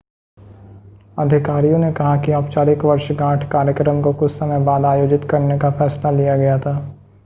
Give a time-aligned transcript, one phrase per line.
[1.19, 6.11] अधिकारियों ने कहा कि औपचारिक वर्षगांठ कार्यक्रम को कुछ समय बाद आयोजित करने का फैसला
[6.11, 6.77] लिया गया था